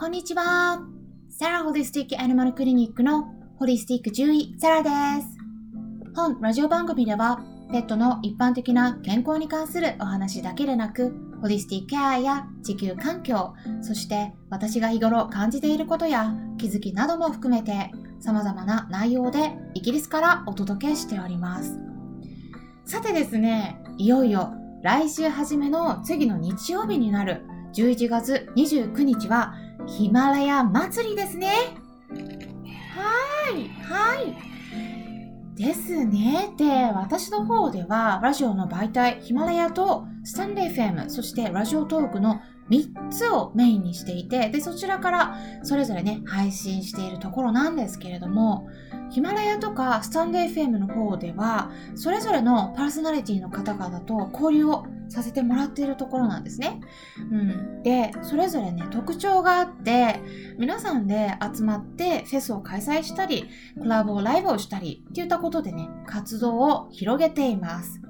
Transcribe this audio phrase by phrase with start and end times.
[0.00, 0.80] こんにちは。
[1.28, 5.28] サラホリスティックアニマルクリニックのホリスティック獣医、サラです。
[6.16, 13.52] 本ラジオ番組では、ペットの一般的な健康に関するお話だけでなく、ホリスティックケアや地球環境、
[13.82, 17.90] そして私が日頃感じていることや気づきなども含めて、
[18.20, 21.78] 様々な内容でイギリスからお届けしております。
[22.86, 27.42] さてですね、いよいよ来週初めの次の日曜日になる
[27.74, 29.54] 11月29日は
[29.86, 31.48] ヒマラヤ祭りですね。
[32.94, 34.50] はい、はい。
[35.56, 36.54] ですね。
[36.56, 48.68] で、私の方では、ラジオの媒体、ヒマラヤとスタンレー FM、そしてラジオトークの3つをメインにしていて、で、そちらからそれぞれね、配信しているところなんですけれども、
[49.10, 56.80] ヒマラヤとかスタンレー FM の方では、それぞれのパーソナリティの方々と交流をさせてもらっているところなんですね。
[57.32, 57.82] うん。
[57.82, 60.20] で、それぞれね、特徴があって、
[60.58, 68.00] 皆さんで集まってフェスを開催したり、コラボライブをしたり、っていったことでね、活動を広げています。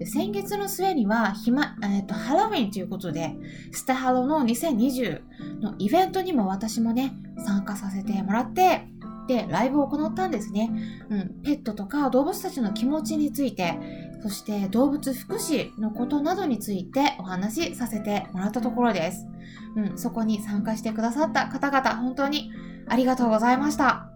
[0.00, 3.36] で先月の末にはひま、えーと、ハロウィンということで、
[3.70, 5.20] スタハロの2020
[5.60, 8.88] のイベントにも私もね、参加させてもらって、
[9.28, 10.70] で、ライブを行ったんですね。
[11.10, 13.78] うん、ペットとか動物たちの気持ちについて、
[14.22, 19.26] そして動物福祉のことなどについてお話しさせてもらったところです。
[19.76, 22.50] うん、そこに参加してくださった方々、本当に
[22.88, 24.08] ありがとうございました。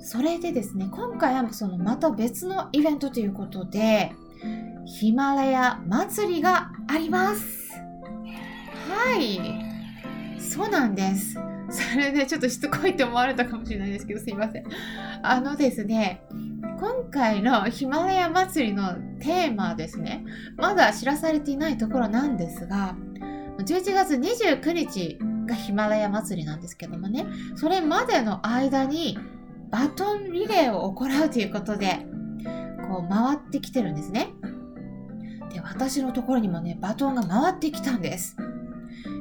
[0.00, 4.12] それでですね、今回はそのまた別のイベントということで、
[4.90, 7.70] ヒマラヤ祭りがあります。
[8.88, 9.40] はい。
[10.40, 11.38] そうなんです。
[11.70, 14.64] それでちょっとしつこいって思われたかもしれないですけど、すいません。
[15.22, 16.24] あのですね、
[16.80, 20.24] 今回のヒマラヤ祭りのテーマですね、
[20.56, 22.96] まだ知らされていないところなんですが、
[23.58, 29.16] 11月29日がヒマラヤ祭りなんですけどもね、それまでの間に
[29.70, 32.04] バトンリレーを行うということで、
[32.88, 34.30] こう回ってきてるんですね。
[35.52, 38.36] で、私のところにもね、バトンが回ってきたんです。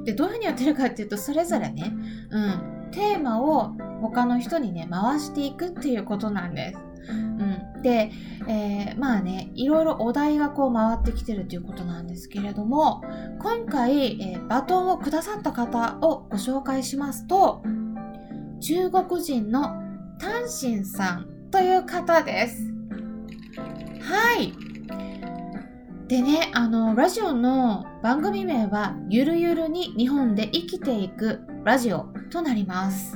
[0.05, 1.93] で、どういうふうにやってるかっていうと、それぞれね、
[2.29, 6.79] うん、テーマを他の人にね、回していくっていうことなんです。
[7.09, 8.11] うん、で、
[8.47, 13.01] えー、まあね、いろいろお題がこう回ってきてるということなんですけれども、
[13.39, 17.63] 今回、えー、バトンをくださった方をご紹介しますと、
[18.61, 19.81] 中国人の
[20.19, 22.73] タンシンさんという方です。
[24.01, 24.68] はい。
[26.09, 33.15] でね、あの、ラジオの番組名は、ゆるゆるに日本で生きていくラジオとなります。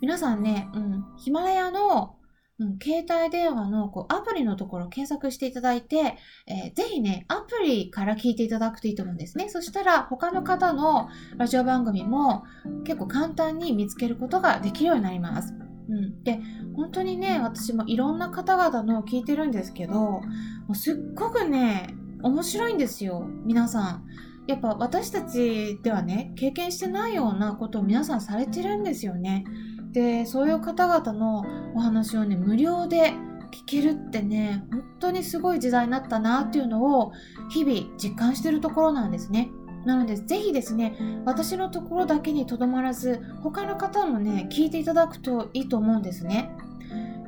[0.00, 2.16] 皆さんね、うん、ヒマラヤの、
[2.58, 6.16] うん、携帯電話のこうアプリのところを検索していただいて、
[6.48, 9.48] えー、ぜひね、アプリから聞いていただくといいと思うんですね。
[9.48, 12.42] そしたら他の方のラジオ番組も
[12.82, 15.54] 結構簡単に見つけることができるようになります。
[15.88, 16.40] うん、で
[16.74, 20.22] 本当にね私もいろんな方々のを聞いてるんですけども
[20.70, 21.94] うすっごくね
[22.24, 24.04] 面白いんですよ、皆さん。
[24.46, 29.44] やっぱ私たちではね、経験してないようなことを皆さんされてるんですよね。
[29.92, 33.12] で、そういう方々のお話をね、無料で
[33.52, 37.12] 聞けるってね、本当にすごい時代になったなっていうのを
[37.50, 39.50] 日々実感してるところなんですね。
[39.84, 40.96] なので、ぜひですね、
[41.26, 46.50] 私のところだけにとどまらず、他の方もね、聞いていただくといいと思うんですね。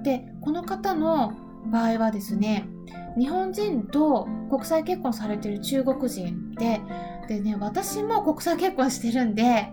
[0.03, 1.35] で、この方の
[1.71, 2.67] 場合はですね、
[3.19, 6.81] 日本人と国際結婚されてる中国人で、
[7.29, 9.73] でね、私も国際結婚してるんで、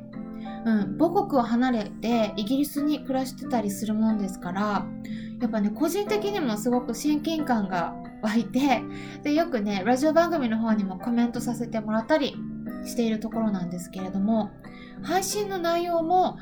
[0.65, 4.85] うん、母国を離れてイギリスに暮らしてたりするもんですから、
[5.41, 8.81] やっぱね、個人的にもすごく親近感が湧いて、
[9.23, 12.35] で、よくね、ラジオ番組の方にもコメントさせてもらったり
[12.85, 14.51] しているところなんですけれども、
[15.01, 16.37] 配信の内容も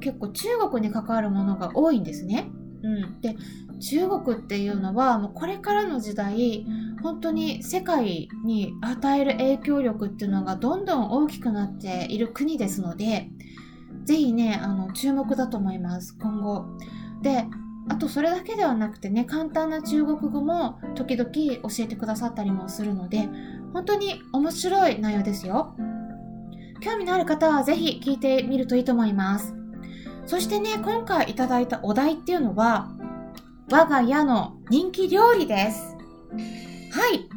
[0.00, 2.48] 結構中国に関わるものが多いんですね。
[2.84, 3.20] うん。
[3.20, 3.36] で、
[3.80, 6.66] 中国っていうのはもうこれからの時代
[7.02, 13.28] 本当に世界に与える影響力っていうのがどんどん大きくなっている国ですので
[14.04, 16.66] ぜひねあの注目だと思います今後。
[17.22, 17.46] で
[17.86, 23.28] あとそれだけではなくてね簡単な中国語も時々教えてくださったりもするので
[23.74, 25.76] 本当に面白い内容ですよ。
[26.80, 29.54] 興味のある方はぜひ聞いてみるといいと思います。
[30.26, 32.90] そしてね今回いただいたお題っていうのは
[33.70, 35.96] 我が家の人気料理です。
[36.92, 37.28] はい。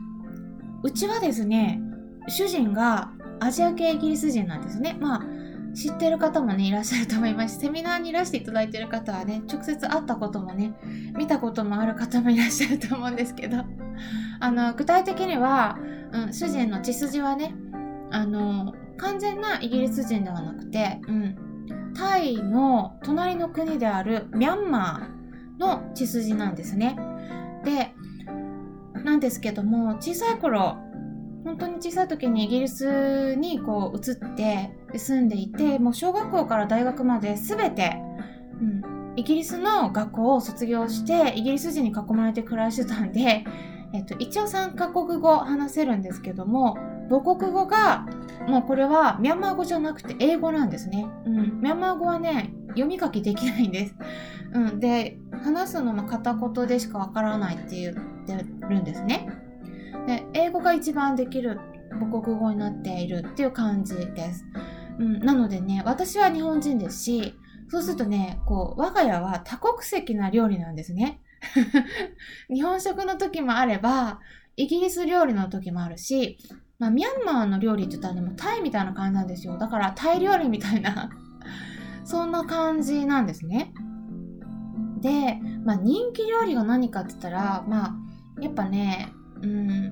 [0.83, 1.81] うちはですね、
[2.27, 4.97] 主人がアジア系イギリス人なんですね。
[4.99, 5.25] まあ、
[5.73, 10.73] 知ってる方もね、いらっしゃると思いますし、セミナーにいらしていただいてる方はね、直接会ったこともね、
[11.17, 13.63] 見たこともある方もいらっしゃると思うんですけど、
[14.39, 15.77] あの、具体的には、
[16.11, 17.55] うん、主人の血筋はね、
[18.11, 25.16] あの、完全なイギリス人ではなくて、うん、タイの隣の国であるミャンマー
[25.59, 26.97] の血筋なんですね。
[27.63, 27.93] で、
[29.03, 30.77] なんですけども、小さい頃、
[31.43, 38.01] 本当に小さい時にイギリスにこう移って住んでいて、もう小学校から大学まで全て、
[38.59, 43.45] うん、イギリスの学校を卒業して、イギリス人に囲まれて暮らしてたんで、
[43.93, 46.77] えっと、一応3カ国語話せるんですけども、
[47.09, 48.05] 母国語が、
[48.47, 51.07] もうこれはミャンマー語じゃなくて英語なんですね。
[51.25, 51.61] うん。
[51.61, 53.95] ミャンマー語はね、読み書きできないんです。
[54.53, 54.79] うん。
[54.79, 57.93] で、話すのも片言でしかわからないって言っ
[58.25, 59.29] てるんですね。
[60.07, 61.59] で、英語が一番できる
[61.99, 64.45] 母国語になっているっていう感じです。
[64.99, 65.19] うん。
[65.19, 67.33] なのでね、私は日本人ですし、
[67.69, 71.21] そうするとね、こう、我が家は多国籍な料理なんですね。
[72.53, 74.19] 日本食の時もあれば、
[74.55, 76.37] イギリス料理の時もあるし、
[76.79, 79.57] まあ、ミャンマーの料理って言ったらね、もタイみたいな感じなんですよ。
[79.57, 81.09] だからタイ料理みたいな
[82.07, 83.73] そんな感じなんですね。
[85.01, 89.11] で、まあ、人気料理が何かって言ったら、まあ、やっぱね、
[89.41, 89.91] うん、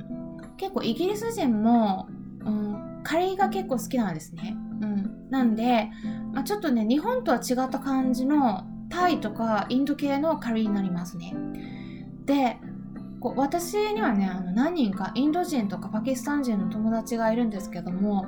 [0.56, 2.08] 結構イギリス人も、
[2.46, 4.56] うん、カレーが結構好きなんですね。
[4.82, 5.30] うん。
[5.30, 5.90] なんで、
[6.34, 11.36] まあ、ちょっとね、日本とは違った感じのタイとかインド系のカレーになりますね。
[12.26, 12.58] で、
[13.20, 18.28] こう私にはねあの何人かインド人とかパキスタン人の友達がいるんですけども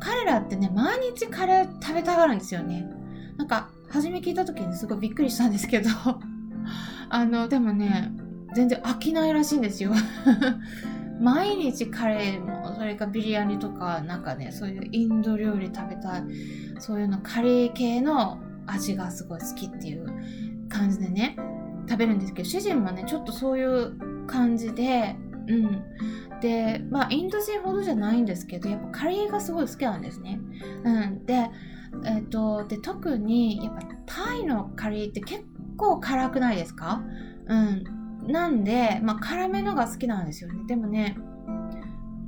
[0.00, 2.88] 彼らってね毎日カレー食べたがるんですよね。
[3.36, 5.88] なんか初め聞いた時にすごいびっくりしたんですけど。
[7.10, 8.12] あのでもね
[8.54, 9.92] 全然飽きないらしいんですよ。
[11.20, 16.22] 毎日カレーもそれかビリヤニとかなんかねそういうインド料理食べたい
[16.78, 20.06] そういうのカレー系の味がすごい好きっていう
[20.68, 21.36] 感じでね
[21.88, 25.16] 食べるんですけど主人もねちょっとそういう感じで
[25.48, 26.40] うん。
[26.40, 30.40] でまあインド人ほどじゃないんですけどやっぱカレーがすごい好きなんですね。
[30.84, 31.26] うん。
[31.26, 31.50] で
[32.04, 35.44] えっ、ー、とで特にやっぱタイのカレーって結
[35.76, 37.02] 構辛くないですか？
[37.46, 37.84] うん。
[38.26, 40.64] なんでまあ辛めのが好きなんですよね。
[40.66, 41.16] でもね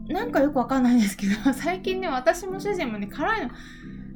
[0.08, 3.52] なんかよくわかんないんですけど 最近ね私も主人もね辛いの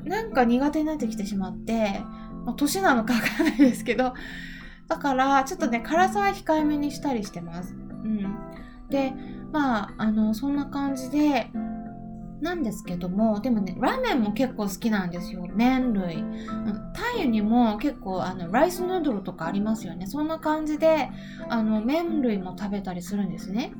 [0.04, 2.00] なんか苦手になってきてしまって、
[2.44, 4.12] まあ、年なのかわからないですけど
[4.88, 7.74] だからちょっとね辛さは控えめにしたりしてます。
[8.94, 9.12] で
[9.50, 11.50] まああのそんな感じで
[12.40, 16.22] なんですけどもでもねラーメンも結構好きなんですよ麺類、
[16.92, 21.08] タイにも結構あのライスヌードルとかありますよねそんな感じで
[21.48, 23.72] あの麺類も食べたりするんですね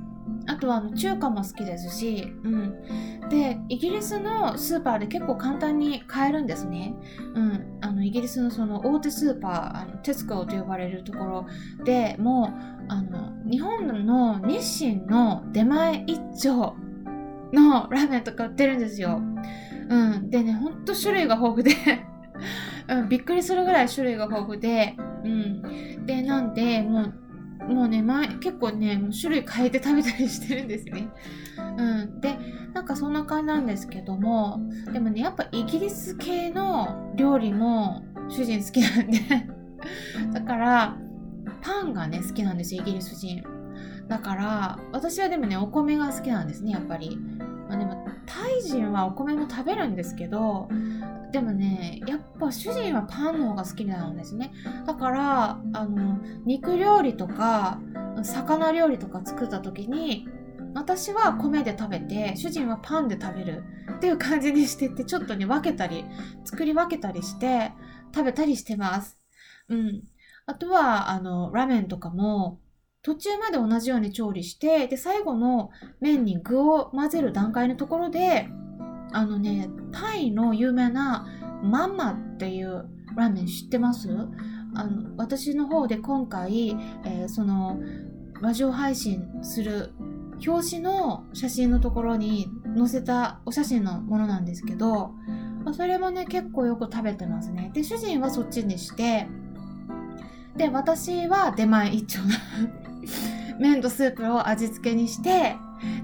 [0.46, 3.28] あとはあの中華も好きですし、うん。
[3.28, 6.94] で、イギリスのスーパーで結構簡単に買えるんですね。
[7.34, 7.78] うん。
[7.80, 11.46] あの、イギリスのその大手スーパー、あのテスコと呼ばれるところ
[11.84, 12.50] でも、
[12.88, 13.13] あの、
[13.54, 16.74] 日本の日清の出前一丁
[17.52, 19.20] のラーメンとか売ってるんですよ。
[19.88, 20.28] うん。
[20.28, 21.70] でね、ほんと種類が豊富で
[22.90, 26.04] うん、びっくりするぐらい種類が豊富で、うん。
[26.04, 27.04] で、なんで、も
[27.68, 31.08] う、もうね、前、結構ね、もう種類変えて食べたりしてるんですね。
[31.78, 32.20] うん。
[32.20, 32.36] で、
[32.74, 34.58] なんかそんな感じなんですけども、
[34.92, 39.20] でもね、やっぱイギリス系の料理も主人好きなんで
[40.34, 40.98] だから、
[41.64, 43.42] パンがね、好きなんですよ、イギリス人。
[44.08, 47.16] だから、私はでもね、お米が好きなんですね、やっぱり。
[47.68, 50.68] まあ、でも、タイ人はお米も食べるんですけど、
[51.34, 54.52] でもねやっぱ主人はパンの方が好きなんですね
[54.86, 57.80] だからあの肉料理とか
[58.22, 60.28] 魚料理とか作った時に
[60.74, 63.64] 私は米で食べて主人はパンで食べる
[63.96, 66.04] っていう感じにしてってちょっとね分けたり
[66.44, 67.72] 作り分けたりして
[68.14, 69.18] 食べたりしてます
[69.68, 70.02] うん
[70.46, 72.60] あとはあのラーメンとかも
[73.02, 75.70] 途中まで同じように調理してで最後の
[76.00, 78.48] 麺に具を混ぜる段階のところで
[79.12, 81.26] あのね、タイの有名な
[81.62, 84.08] マンマっていうラーメン知ってます？
[84.74, 86.70] あの私の方で今回、
[87.04, 87.78] えー、その
[88.40, 89.92] ラジオ配信する
[90.44, 95.12] 表紙の写真のところに載せたお写真のものなんですけど、
[95.76, 97.70] それもね結構よく食べてますね。
[97.72, 99.28] で主人はそっちにして
[100.56, 102.28] で私は出前一丁の
[103.58, 105.56] 麺とスープを味付けにして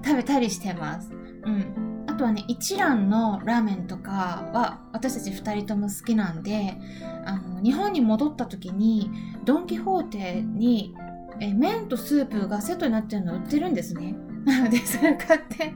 [0.05, 1.11] 食べたりしてます。
[1.45, 2.05] うん。
[2.07, 6.77] あとはね一蘭のラーメンとかは私たち2人とも好きなんで
[7.25, 9.11] あの日本に戻った時に
[9.45, 10.95] ドン・キホーテに
[11.41, 14.15] え麺とスープがセットになってるの売ってるんですね。
[14.45, 15.75] なので それを買って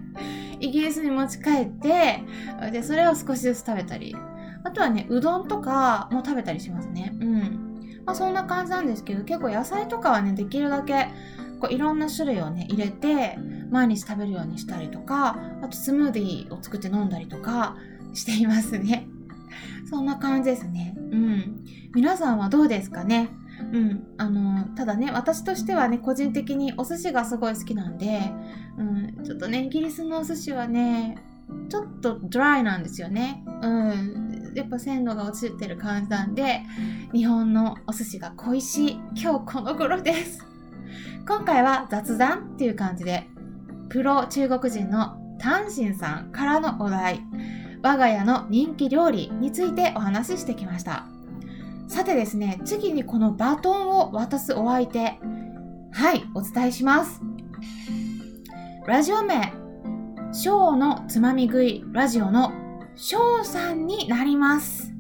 [0.60, 2.22] イギリスに持ち帰って
[2.72, 4.14] でそれを少しずつ食べたり。
[4.66, 7.12] あとはねうどんとかも食べたりしますね。
[7.20, 7.63] うん。
[8.06, 11.08] まあそんな感じなんですけど結構野菜とかはねできるだけ
[11.60, 13.38] こういろんな種類をね入れて
[13.70, 17.76] 毎日食べるようにしたりとかあとスムーディーを作って飲んだりとか
[18.12, 19.08] していますね
[19.88, 20.94] そんな感じですね。
[20.96, 21.64] うん。
[21.94, 23.30] 皆さんはどうですかね
[23.72, 24.06] うん。
[24.18, 28.32] あの、ただね、私としてはね、個人的にお寿司がすごい好きなんで、
[28.78, 31.18] うん、ちょっとね、イギリスのお寿司はね、
[31.68, 33.44] ちょっとドライなんですよね。
[33.62, 34.23] うん。
[34.54, 36.62] やっぱ鮮度が落ちてる感じなんで、
[37.12, 40.46] 日本のお寿司が恋しい今日この頃です。
[41.26, 43.28] 今回は雑談っていう感じで、
[43.88, 47.20] プロ中国人のタンシンさんからのお題、
[47.82, 51.06] 我が家の人気料理についてお話ししてきました。
[51.88, 55.18] さてですね、次にこのバトンを渡すお相手、
[55.92, 57.20] はい、お伝えします。
[58.86, 59.52] ラジオ名、
[60.32, 62.52] ショーのつまみ食いラジオの
[62.96, 64.92] ショーさんになります。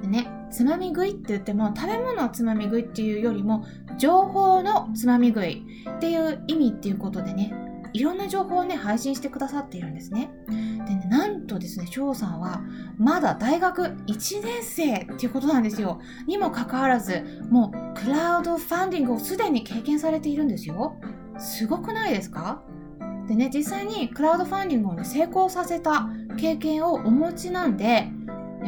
[0.00, 3.64] でね、つまみ食いって言っても食べ物をつまみ食いっていうよりも
[3.98, 5.64] 情報のつまみ食い
[5.96, 7.52] っていう意味っていうことでね、
[7.92, 10.30] いろんな情報をね、配信してくださっているんですね。
[10.48, 12.62] でね、なんとですね、翔さんは、
[12.96, 16.00] まだ大学1年生っていうことなんですよ。
[16.26, 20.96] にもかかわらず、もう、クラウドファンディングをすでに経験されているんですよ。
[21.38, 22.62] すごくないですか？
[23.28, 28.08] でね、実際にクラウドファンディングをね、成功させた経験をお持ちなんで、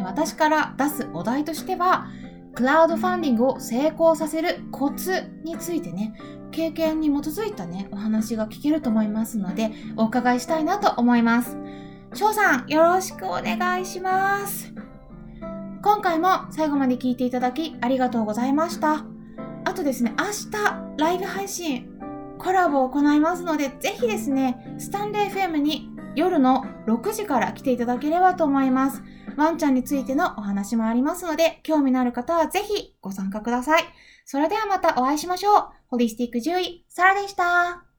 [0.05, 2.09] 私から出すお題としては、
[2.55, 6.15] クラウドファンディングを成功させるコツについてね、
[6.53, 11.57] 経験に基づいたね、お話が聞けると思いますので、お伺いしたいなと思います。
[12.15, 14.73] 翔さん、よろしくお願いします。
[15.83, 19.05] 今回も最後まで聞いていただきありがとうございました。
[19.65, 21.89] あとですね、明日、ライブ配信、
[22.39, 29.03] コラボを行いますので、ぜひですね、スタンレー FM に夜の6時から来ていただければと思います。
[29.37, 33.85] ワンちゃんについてのお話もありますので、興味のある方はぜひご参加ください。
[34.25, 35.69] それではまたお会いしましょう。
[35.89, 37.94] ホリスティック獣医、サラでした。